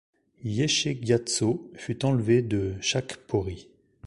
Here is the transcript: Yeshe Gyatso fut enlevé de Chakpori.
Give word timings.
Yeshe 0.43 0.87
Gyatso 0.99 1.69
fut 1.75 2.03
enlevé 2.05 2.41
de 2.41 2.73
Chakpori. 2.81 3.69